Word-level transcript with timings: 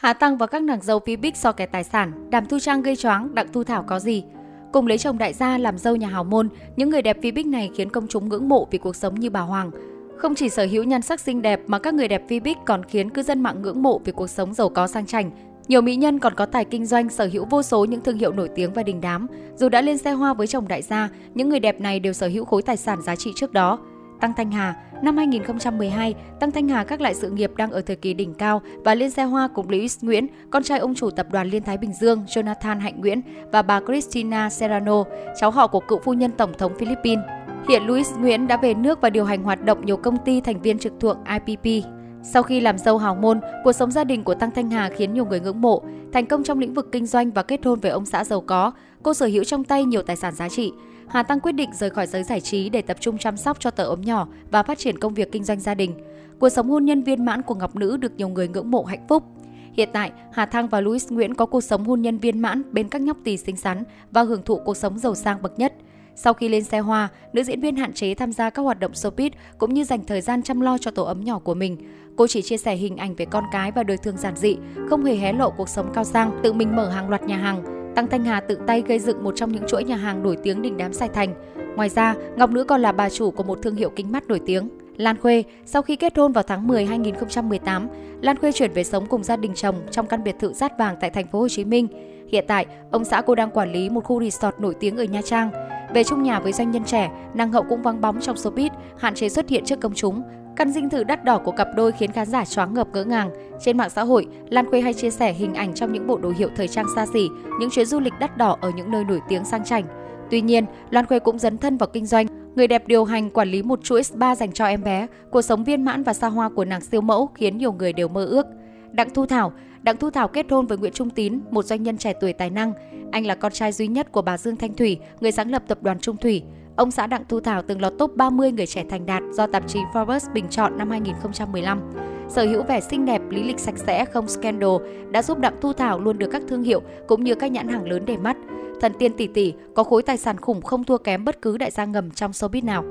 Hà 0.00 0.12
Tăng 0.12 0.36
và 0.36 0.46
các 0.46 0.62
nàng 0.62 0.82
dâu 0.82 1.00
phía 1.00 1.16
bích 1.16 1.36
so 1.36 1.52
kẻ 1.52 1.66
tài 1.66 1.84
sản, 1.84 2.30
Đàm 2.30 2.46
Thu 2.46 2.58
Trang 2.58 2.82
gây 2.82 2.96
choáng, 2.96 3.34
Đặng 3.34 3.46
Thu 3.52 3.64
Thảo 3.64 3.82
có 3.82 3.98
gì? 3.98 4.24
Cùng 4.72 4.86
lấy 4.86 4.98
chồng 4.98 5.18
đại 5.18 5.32
gia 5.32 5.58
làm 5.58 5.78
dâu 5.78 5.96
nhà 5.96 6.06
hào 6.06 6.24
môn, 6.24 6.48
những 6.76 6.90
người 6.90 7.02
đẹp 7.02 7.16
phía 7.22 7.30
bích 7.30 7.46
này 7.46 7.70
khiến 7.74 7.90
công 7.90 8.06
chúng 8.08 8.28
ngưỡng 8.28 8.48
mộ 8.48 8.68
vì 8.70 8.78
cuộc 8.78 8.96
sống 8.96 9.14
như 9.14 9.30
bà 9.30 9.40
Hoàng. 9.40 9.70
Không 10.16 10.34
chỉ 10.34 10.48
sở 10.48 10.66
hữu 10.70 10.84
nhan 10.84 11.02
sắc 11.02 11.20
xinh 11.20 11.42
đẹp 11.42 11.60
mà 11.66 11.78
các 11.78 11.94
người 11.94 12.08
đẹp 12.08 12.22
phía 12.28 12.40
bích 12.40 12.58
còn 12.66 12.84
khiến 12.84 13.10
cư 13.10 13.22
dân 13.22 13.40
mạng 13.40 13.62
ngưỡng 13.62 13.82
mộ 13.82 14.00
vì 14.04 14.12
cuộc 14.12 14.30
sống 14.30 14.54
giàu 14.54 14.68
có 14.68 14.86
sang 14.86 15.06
chảnh. 15.06 15.30
Nhiều 15.68 15.80
mỹ 15.80 15.96
nhân 15.96 16.18
còn 16.18 16.34
có 16.34 16.46
tài 16.46 16.64
kinh 16.64 16.86
doanh, 16.86 17.08
sở 17.08 17.28
hữu 17.32 17.44
vô 17.44 17.62
số 17.62 17.84
những 17.84 18.00
thương 18.00 18.18
hiệu 18.18 18.32
nổi 18.32 18.48
tiếng 18.54 18.72
và 18.72 18.82
đình 18.82 19.00
đám. 19.00 19.26
Dù 19.56 19.68
đã 19.68 19.80
lên 19.80 19.98
xe 19.98 20.12
hoa 20.12 20.34
với 20.34 20.46
chồng 20.46 20.68
đại 20.68 20.82
gia, 20.82 21.08
những 21.34 21.48
người 21.48 21.60
đẹp 21.60 21.80
này 21.80 22.00
đều 22.00 22.12
sở 22.12 22.28
hữu 22.28 22.44
khối 22.44 22.62
tài 22.62 22.76
sản 22.76 23.02
giá 23.02 23.16
trị 23.16 23.32
trước 23.36 23.52
đó. 23.52 23.78
Tăng 24.20 24.32
Thanh 24.34 24.50
Hà. 24.50 24.74
Năm 25.02 25.16
2012, 25.16 26.14
Tăng 26.40 26.50
Thanh 26.50 26.68
Hà 26.68 26.84
các 26.84 27.00
lại 27.00 27.14
sự 27.14 27.30
nghiệp 27.30 27.52
đang 27.56 27.70
ở 27.70 27.80
thời 27.80 27.96
kỳ 27.96 28.14
đỉnh 28.14 28.34
cao 28.34 28.62
và 28.84 28.94
lên 28.94 29.10
xe 29.10 29.24
hoa 29.24 29.48
cùng 29.54 29.70
Louis 29.70 30.04
Nguyễn, 30.04 30.26
con 30.50 30.62
trai 30.62 30.78
ông 30.78 30.94
chủ 30.94 31.10
tập 31.10 31.26
đoàn 31.32 31.48
Liên 31.48 31.62
Thái 31.62 31.78
Bình 31.78 31.92
Dương 31.92 32.24
Jonathan 32.26 32.80
Hạnh 32.80 33.00
Nguyễn 33.00 33.22
và 33.52 33.62
bà 33.62 33.80
Cristina 33.80 34.50
Serrano, 34.50 35.04
cháu 35.40 35.50
họ 35.50 35.66
của 35.66 35.80
cựu 35.80 35.98
phu 35.98 36.12
nhân 36.12 36.30
Tổng 36.30 36.52
thống 36.58 36.72
Philippines. 36.78 37.24
Hiện 37.68 37.82
Louis 37.86 38.12
Nguyễn 38.18 38.46
đã 38.46 38.56
về 38.56 38.74
nước 38.74 39.00
và 39.00 39.10
điều 39.10 39.24
hành 39.24 39.42
hoạt 39.42 39.64
động 39.64 39.86
nhiều 39.86 39.96
công 39.96 40.16
ty 40.24 40.40
thành 40.40 40.62
viên 40.62 40.78
trực 40.78 40.92
thuộc 41.00 41.16
IPP. 41.46 41.86
Sau 42.22 42.42
khi 42.42 42.60
làm 42.60 42.78
dâu 42.78 42.98
hào 42.98 43.14
môn, 43.14 43.40
cuộc 43.64 43.72
sống 43.72 43.90
gia 43.90 44.04
đình 44.04 44.24
của 44.24 44.34
Tăng 44.34 44.50
Thanh 44.50 44.70
Hà 44.70 44.88
khiến 44.88 45.14
nhiều 45.14 45.24
người 45.24 45.40
ngưỡng 45.40 45.60
mộ. 45.60 45.82
Thành 46.12 46.26
công 46.26 46.44
trong 46.44 46.58
lĩnh 46.58 46.74
vực 46.74 46.88
kinh 46.92 47.06
doanh 47.06 47.30
và 47.30 47.42
kết 47.42 47.64
hôn 47.64 47.80
với 47.80 47.90
ông 47.90 48.06
xã 48.06 48.24
giàu 48.24 48.40
có, 48.40 48.72
cô 49.02 49.14
sở 49.14 49.26
hữu 49.26 49.44
trong 49.44 49.64
tay 49.64 49.84
nhiều 49.84 50.02
tài 50.02 50.16
sản 50.16 50.34
giá 50.34 50.48
trị. 50.48 50.72
Hà 51.08 51.22
Tăng 51.22 51.40
quyết 51.40 51.52
định 51.52 51.70
rời 51.72 51.90
khỏi 51.90 52.06
giới 52.06 52.22
giải 52.22 52.40
trí 52.40 52.68
để 52.68 52.82
tập 52.82 52.96
trung 53.00 53.18
chăm 53.18 53.36
sóc 53.36 53.60
cho 53.60 53.70
tờ 53.70 53.84
ốm 53.84 54.00
nhỏ 54.00 54.28
và 54.50 54.62
phát 54.62 54.78
triển 54.78 54.98
công 54.98 55.14
việc 55.14 55.32
kinh 55.32 55.44
doanh 55.44 55.60
gia 55.60 55.74
đình. 55.74 55.94
Cuộc 56.38 56.48
sống 56.48 56.70
hôn 56.70 56.84
nhân 56.84 57.02
viên 57.02 57.24
mãn 57.24 57.42
của 57.42 57.54
Ngọc 57.54 57.76
Nữ 57.76 57.96
được 57.96 58.12
nhiều 58.16 58.28
người 58.28 58.48
ngưỡng 58.48 58.70
mộ 58.70 58.84
hạnh 58.84 59.06
phúc. 59.08 59.24
Hiện 59.72 59.88
tại, 59.92 60.12
Hà 60.32 60.46
Thăng 60.46 60.68
và 60.68 60.80
Louis 60.80 61.12
Nguyễn 61.12 61.34
có 61.34 61.46
cuộc 61.46 61.60
sống 61.60 61.84
hôn 61.84 62.02
nhân 62.02 62.18
viên 62.18 62.38
mãn 62.38 62.62
bên 62.72 62.88
các 62.88 63.02
nhóc 63.02 63.16
tỳ 63.24 63.36
xinh 63.36 63.56
xắn 63.56 63.82
và 64.10 64.22
hưởng 64.22 64.42
thụ 64.42 64.58
cuộc 64.64 64.76
sống 64.76 64.98
giàu 64.98 65.14
sang 65.14 65.42
bậc 65.42 65.58
nhất. 65.58 65.74
Sau 66.16 66.34
khi 66.34 66.48
lên 66.48 66.64
xe 66.64 66.78
hoa, 66.78 67.08
nữ 67.32 67.42
diễn 67.42 67.60
viên 67.60 67.76
hạn 67.76 67.92
chế 67.92 68.14
tham 68.14 68.32
gia 68.32 68.50
các 68.50 68.62
hoạt 68.62 68.80
động 68.80 68.92
showbiz 68.92 69.30
cũng 69.58 69.74
như 69.74 69.84
dành 69.84 70.04
thời 70.04 70.20
gian 70.20 70.42
chăm 70.42 70.60
lo 70.60 70.78
cho 70.78 70.90
tổ 70.90 71.04
ấm 71.04 71.20
nhỏ 71.24 71.38
của 71.38 71.54
mình. 71.54 71.76
Cô 72.16 72.26
chỉ 72.26 72.42
chia 72.42 72.56
sẻ 72.56 72.74
hình 72.74 72.96
ảnh 72.96 73.14
về 73.14 73.24
con 73.24 73.44
cái 73.52 73.72
và 73.72 73.82
đời 73.82 73.96
thường 73.96 74.16
giản 74.16 74.36
dị, 74.36 74.56
không 74.88 75.04
hề 75.04 75.16
hé 75.16 75.32
lộ 75.32 75.50
cuộc 75.50 75.68
sống 75.68 75.90
cao 75.94 76.04
sang, 76.04 76.40
tự 76.42 76.52
mình 76.52 76.76
mở 76.76 76.88
hàng 76.88 77.08
loạt 77.08 77.22
nhà 77.22 77.36
hàng, 77.36 77.79
Tăng 77.94 78.06
Thanh 78.06 78.24
Hà 78.24 78.40
tự 78.40 78.58
tay 78.66 78.82
gây 78.86 78.98
dựng 78.98 79.24
một 79.24 79.36
trong 79.36 79.52
những 79.52 79.66
chuỗi 79.66 79.84
nhà 79.84 79.96
hàng 79.96 80.22
nổi 80.22 80.36
tiếng 80.42 80.62
đình 80.62 80.76
đám 80.76 80.92
Sài 80.92 81.08
Thành. 81.08 81.34
Ngoài 81.76 81.88
ra, 81.88 82.14
Ngọc 82.36 82.50
Nữ 82.50 82.64
còn 82.64 82.82
là 82.82 82.92
bà 82.92 83.10
chủ 83.10 83.30
của 83.30 83.42
một 83.42 83.58
thương 83.62 83.76
hiệu 83.76 83.90
kính 83.90 84.12
mắt 84.12 84.28
nổi 84.28 84.40
tiếng. 84.46 84.68
Lan 84.96 85.16
Khuê, 85.20 85.44
sau 85.66 85.82
khi 85.82 85.96
kết 85.96 86.16
hôn 86.16 86.32
vào 86.32 86.44
tháng 86.44 86.66
10 86.66 86.86
2018, 86.86 87.88
Lan 88.20 88.38
Khuê 88.38 88.52
chuyển 88.52 88.72
về 88.72 88.84
sống 88.84 89.06
cùng 89.06 89.24
gia 89.24 89.36
đình 89.36 89.54
chồng 89.54 89.76
trong 89.90 90.06
căn 90.06 90.24
biệt 90.24 90.36
thự 90.38 90.52
Rát 90.52 90.78
Vàng 90.78 90.96
tại 91.00 91.10
thành 91.10 91.26
phố 91.26 91.40
Hồ 91.40 91.48
Chí 91.48 91.64
Minh. 91.64 91.88
Hiện 92.28 92.44
tại, 92.48 92.66
ông 92.90 93.04
xã 93.04 93.22
cô 93.22 93.34
đang 93.34 93.50
quản 93.50 93.72
lý 93.72 93.90
một 93.90 94.04
khu 94.04 94.22
resort 94.22 94.54
nổi 94.58 94.74
tiếng 94.80 94.96
ở 94.96 95.04
Nha 95.04 95.20
Trang. 95.22 95.50
Về 95.94 96.04
chung 96.04 96.22
nhà 96.22 96.40
với 96.40 96.52
doanh 96.52 96.70
nhân 96.70 96.84
trẻ, 96.84 97.10
nàng 97.34 97.52
hậu 97.52 97.62
cũng 97.62 97.82
vắng 97.82 98.00
bóng 98.00 98.20
trong 98.20 98.36
showbiz, 98.36 98.70
hạn 98.98 99.14
chế 99.14 99.28
xuất 99.28 99.48
hiện 99.48 99.64
trước 99.64 99.80
công 99.80 99.94
chúng. 99.94 100.22
Căn 100.60 100.72
dinh 100.72 100.90
thự 100.90 101.04
đắt 101.04 101.24
đỏ 101.24 101.38
của 101.38 101.52
cặp 101.52 101.68
đôi 101.76 101.92
khiến 101.92 102.12
khán 102.12 102.26
giả 102.26 102.44
choáng 102.44 102.74
ngợp 102.74 102.88
ngỡ 102.92 103.04
ngàng. 103.04 103.30
Trên 103.60 103.76
mạng 103.76 103.90
xã 103.90 104.02
hội, 104.02 104.26
Lan 104.50 104.66
Khuê 104.66 104.80
hay 104.80 104.94
chia 104.94 105.10
sẻ 105.10 105.32
hình 105.32 105.54
ảnh 105.54 105.74
trong 105.74 105.92
những 105.92 106.06
bộ 106.06 106.18
đồ 106.18 106.32
hiệu 106.38 106.48
thời 106.56 106.68
trang 106.68 106.86
xa 106.94 107.06
xỉ, 107.06 107.28
những 107.60 107.70
chuyến 107.70 107.86
du 107.86 108.00
lịch 108.00 108.12
đắt 108.20 108.36
đỏ 108.36 108.56
ở 108.60 108.70
những 108.76 108.90
nơi 108.90 109.04
nổi 109.04 109.20
tiếng 109.28 109.44
sang 109.44 109.64
chảnh. 109.64 109.84
Tuy 110.30 110.40
nhiên, 110.40 110.64
Lan 110.90 111.06
Khuê 111.06 111.18
cũng 111.18 111.38
dấn 111.38 111.58
thân 111.58 111.76
vào 111.76 111.88
kinh 111.92 112.06
doanh. 112.06 112.26
Người 112.54 112.66
đẹp 112.66 112.86
điều 112.86 113.04
hành 113.04 113.30
quản 113.30 113.48
lý 113.48 113.62
một 113.62 113.84
chuỗi 113.84 114.02
spa 114.02 114.34
dành 114.34 114.52
cho 114.52 114.66
em 114.66 114.84
bé. 114.84 115.06
Cuộc 115.30 115.42
sống 115.42 115.64
viên 115.64 115.84
mãn 115.84 116.02
và 116.02 116.12
xa 116.12 116.28
hoa 116.28 116.48
của 116.48 116.64
nàng 116.64 116.80
siêu 116.80 117.00
mẫu 117.00 117.26
khiến 117.34 117.58
nhiều 117.58 117.72
người 117.72 117.92
đều 117.92 118.08
mơ 118.08 118.24
ước. 118.24 118.46
Đặng 118.92 119.10
Thu 119.14 119.26
Thảo 119.26 119.52
Đặng 119.82 119.96
Thu 119.96 120.10
Thảo 120.10 120.28
kết 120.28 120.46
hôn 120.50 120.66
với 120.66 120.78
Nguyễn 120.78 120.92
Trung 120.92 121.10
Tín, 121.10 121.40
một 121.50 121.64
doanh 121.64 121.82
nhân 121.82 121.98
trẻ 121.98 122.12
tuổi 122.20 122.32
tài 122.32 122.50
năng. 122.50 122.72
Anh 123.12 123.26
là 123.26 123.34
con 123.34 123.52
trai 123.52 123.72
duy 123.72 123.86
nhất 123.86 124.12
của 124.12 124.22
bà 124.22 124.38
Dương 124.38 124.56
Thanh 124.56 124.74
Thủy, 124.74 124.98
người 125.20 125.32
sáng 125.32 125.50
lập 125.50 125.62
tập 125.68 125.78
đoàn 125.82 125.98
Trung 125.98 126.16
Thủy. 126.16 126.42
Ông 126.76 126.90
xã 126.90 127.06
Đặng 127.06 127.24
Thu 127.28 127.40
Thảo 127.40 127.62
từng 127.62 127.80
lọt 127.80 127.92
top 127.98 128.16
30 128.16 128.52
người 128.52 128.66
trẻ 128.66 128.84
thành 128.90 129.06
đạt 129.06 129.22
do 129.32 129.46
tạp 129.46 129.68
chí 129.68 129.78
Forbes 129.92 130.32
bình 130.32 130.48
chọn 130.50 130.78
năm 130.78 130.90
2015. 130.90 131.80
Sở 132.28 132.46
hữu 132.46 132.62
vẻ 132.62 132.80
xinh 132.80 133.06
đẹp, 133.06 133.22
lý 133.30 133.42
lịch 133.42 133.58
sạch 133.58 133.78
sẽ, 133.78 134.04
không 134.04 134.28
scandal 134.28 134.70
đã 135.10 135.22
giúp 135.22 135.38
Đặng 135.38 135.56
Thu 135.60 135.72
Thảo 135.72 136.00
luôn 136.00 136.18
được 136.18 136.28
các 136.32 136.42
thương 136.48 136.62
hiệu 136.62 136.82
cũng 137.08 137.24
như 137.24 137.34
các 137.34 137.50
nhãn 137.50 137.68
hàng 137.68 137.90
lớn 137.90 138.04
để 138.06 138.16
mắt. 138.16 138.36
Thần 138.80 138.92
tiên 138.98 139.12
tỷ 139.12 139.26
tỷ 139.26 139.52
có 139.74 139.84
khối 139.84 140.02
tài 140.02 140.16
sản 140.16 140.36
khủng 140.36 140.62
không 140.62 140.84
thua 140.84 140.98
kém 140.98 141.24
bất 141.24 141.42
cứ 141.42 141.58
đại 141.58 141.70
gia 141.70 141.84
ngầm 141.84 142.10
trong 142.10 142.30
showbiz 142.30 142.64
nào. 142.64 142.84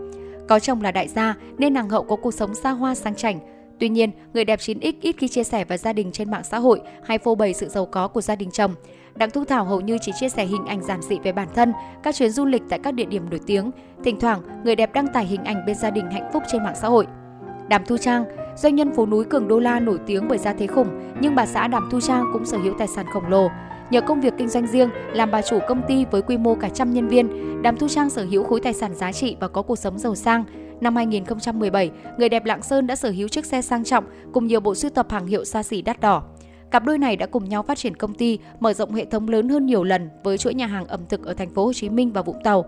Có 0.48 0.60
chồng 0.60 0.82
là 0.82 0.92
đại 0.92 1.08
gia 1.08 1.36
nên 1.58 1.74
nàng 1.74 1.90
hậu 1.90 2.04
có 2.04 2.16
cuộc 2.16 2.34
sống 2.34 2.56
xa 2.56 2.72
hoa 2.72 2.96
sang 2.96 3.16
chảnh. 3.16 3.40
Tuy 3.80 3.90
nhiên, 3.90 4.12
người 4.34 4.46
đẹp 4.46 4.60
9X 4.60 4.94
ít 5.02 5.16
khi 5.18 5.28
chia 5.28 5.44
sẻ 5.44 5.66
về 5.66 5.78
gia 5.78 5.94
đình 5.94 6.12
trên 6.12 6.32
mạng 6.32 6.44
xã 6.44 6.60
hội 6.60 6.82
hay 7.04 7.18
phô 7.18 7.36
bày 7.36 7.54
sự 7.54 7.70
giàu 7.70 7.86
có 7.86 8.08
của 8.08 8.22
gia 8.22 8.36
đình 8.36 8.52
chồng. 8.52 8.76
Đặng 9.20 9.30
Thu 9.30 9.46
Thảo 9.46 9.66
hầu 9.66 9.82
như 9.82 9.98
chỉ 10.02 10.12
chia 10.12 10.30
sẻ 10.30 10.46
hình 10.46 10.66
ảnh 10.66 10.84
giản 10.84 11.02
dị 11.02 11.20
về 11.24 11.32
bản 11.32 11.48
thân, 11.56 11.74
các 12.04 12.16
chuyến 12.16 12.30
du 12.30 12.46
lịch 12.46 12.62
tại 12.70 12.80
các 12.84 12.94
địa 12.94 13.06
điểm 13.06 13.30
nổi 13.30 13.40
tiếng. 13.46 13.72
Thỉnh 14.04 14.20
thoảng, 14.20 14.42
người 14.64 14.76
đẹp 14.76 14.94
đăng 14.94 15.08
tải 15.14 15.26
hình 15.26 15.44
ảnh 15.44 15.66
bên 15.66 15.76
gia 15.76 15.90
đình 15.90 16.12
hạnh 16.12 16.30
phúc 16.34 16.44
trên 16.52 16.64
mạng 16.64 16.76
xã 16.82 16.88
hội. 16.88 17.08
Đàm 17.68 17.86
Thu 17.86 17.98
Trang, 17.98 18.26
doanh 18.58 18.76
nhân 18.76 18.96
phố 18.96 19.06
núi 19.06 19.26
cường 19.26 19.48
đô 19.48 19.60
la 19.60 19.80
nổi 19.80 20.00
tiếng 20.06 20.28
bởi 20.28 20.38
gia 20.38 20.54
thế 20.54 20.68
khủng, 20.68 20.88
nhưng 21.22 21.36
bà 21.36 21.46
xã 21.46 21.68
Đàm 21.68 21.90
Thu 21.92 22.00
Trang 22.02 22.26
cũng 22.34 22.46
sở 22.46 22.58
hữu 22.58 22.74
tài 22.78 22.88
sản 22.88 23.06
khổng 23.14 23.28
lồ. 23.28 23.50
Nhờ 23.90 24.02
công 24.02 24.22
việc 24.22 24.34
kinh 24.38 24.50
doanh 24.50 24.68
riêng, 24.68 24.90
làm 25.14 25.32
bà 25.32 25.42
chủ 25.42 25.60
công 25.68 25.82
ty 25.88 26.06
với 26.12 26.22
quy 26.22 26.38
mô 26.38 26.56
cả 26.56 26.70
trăm 26.70 26.94
nhân 26.94 27.08
viên, 27.08 27.62
Đàm 27.62 27.78
Thu 27.78 27.88
Trang 27.88 28.10
sở 28.10 28.26
hữu 28.26 28.44
khối 28.44 28.60
tài 28.60 28.74
sản 28.74 28.96
giá 28.96 29.12
trị 29.12 29.36
và 29.40 29.48
có 29.48 29.62
cuộc 29.62 29.80
sống 29.80 30.00
giàu 30.00 30.16
sang. 30.16 30.44
Năm 30.82 30.96
2017, 30.96 31.92
người 32.18 32.30
đẹp 32.30 32.46
Lạng 32.46 32.62
Sơn 32.62 32.88
đã 32.88 32.96
sở 32.96 33.10
hữu 33.10 33.28
chiếc 33.28 33.46
xe 33.46 33.62
sang 33.62 33.84
trọng 33.84 34.04
cùng 34.34 34.48
nhiều 34.48 34.60
bộ 34.60 34.76
sưu 34.76 34.92
tập 34.92 35.08
hàng 35.10 35.28
hiệu 35.28 35.46
xa 35.46 35.64
xỉ 35.64 35.82
đắt 35.82 36.00
đỏ. 36.00 36.24
Cặp 36.72 36.86
đôi 36.86 36.98
này 36.98 37.16
đã 37.16 37.26
cùng 37.26 37.50
nhau 37.50 37.64
phát 37.64 37.78
triển 37.78 37.96
công 37.96 38.14
ty, 38.14 38.40
mở 38.60 38.74
rộng 38.74 38.94
hệ 38.94 39.06
thống 39.06 39.30
lớn 39.30 39.50
hơn 39.50 39.66
nhiều 39.66 39.84
lần 39.84 40.10
với 40.24 40.38
chuỗi 40.38 40.54
nhà 40.54 40.68
hàng 40.68 40.88
ẩm 40.88 41.02
thực 41.10 41.26
ở 41.26 41.34
thành 41.34 41.50
phố 41.50 41.66
Hồ 41.66 41.74
Chí 41.74 41.90
Minh 41.90 42.12
và 42.12 42.22
Vũng 42.22 42.44
Tàu. 42.44 42.66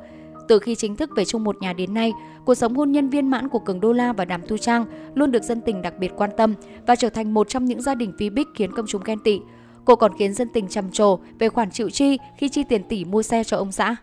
Từ 0.48 0.60
khi 0.60 0.76
chính 0.76 0.96
thức 0.96 1.10
về 1.16 1.26
chung 1.26 1.44
một 1.44 1.56
nhà 1.62 1.74
đến 1.74 1.94
nay, 1.94 2.14
cuộc 2.46 2.56
sống 2.56 2.76
hôn 2.76 2.92
nhân 2.92 3.10
viên 3.10 3.30
mãn 3.30 3.50
của 3.50 3.60
Cường 3.60 3.80
Đô 3.80 3.94
La 3.94 4.14
và 4.14 4.26
Đàm 4.26 4.42
Thu 4.48 4.58
Trang 4.58 4.86
luôn 5.14 5.32
được 5.32 5.44
dân 5.44 5.62
tình 5.62 5.82
đặc 5.82 5.94
biệt 6.00 6.12
quan 6.18 6.30
tâm 6.38 6.54
và 6.88 6.96
trở 6.96 7.10
thành 7.10 7.34
một 7.34 7.50
trong 7.50 7.66
những 7.66 7.82
gia 7.82 7.96
đình 7.96 8.14
phí 8.18 8.30
bích 8.30 8.48
khiến 8.56 8.72
công 8.72 8.86
chúng 8.88 9.02
ghen 9.06 9.20
tị. 9.20 9.40
Cô 9.86 9.96
còn 9.96 10.12
khiến 10.18 10.34
dân 10.34 10.48
tình 10.54 10.68
trầm 10.68 10.92
trồ 10.92 11.20
về 11.40 11.50
khoản 11.50 11.72
chịu 11.72 11.90
chi 11.90 12.18
khi 12.38 12.50
chi 12.50 12.64
tiền 12.64 12.84
tỷ 12.84 13.06
mua 13.06 13.24
xe 13.24 13.44
cho 13.44 13.58
ông 13.58 13.72
xã. 13.72 13.96